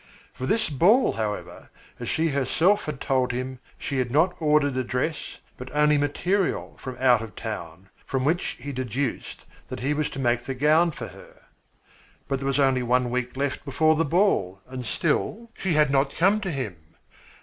For 0.33 0.47
this 0.47 0.67
ball, 0.67 1.11
however, 1.11 1.69
as 1.99 2.09
she 2.09 2.29
herself 2.29 2.85
had 2.85 2.99
told 2.99 3.31
him, 3.31 3.59
she 3.77 3.99
had 3.99 4.09
not 4.09 4.35
ordered 4.39 4.75
a 4.77 4.83
dress 4.83 5.37
but 5.57 5.69
only 5.75 5.95
material 5.95 6.75
from 6.79 6.97
out 6.99 7.21
of 7.21 7.35
town, 7.35 7.87
from 8.03 8.25
which 8.25 8.57
he 8.59 8.71
deduced 8.71 9.45
that 9.69 9.81
he 9.81 9.93
was 9.93 10.09
to 10.09 10.17
make 10.19 10.41
the 10.41 10.55
gown 10.55 10.89
for 10.89 11.09
her. 11.09 11.43
But 12.27 12.39
there 12.39 12.47
was 12.47 12.59
only 12.59 12.81
one 12.81 13.11
week 13.11 13.37
left 13.37 13.63
before 13.63 13.95
the 13.95 14.03
ball, 14.03 14.59
and 14.67 14.87
still 14.87 15.51
she 15.55 15.73
had 15.73 15.91
not 15.91 16.15
come 16.15 16.41
to 16.41 16.49
him. 16.49 16.77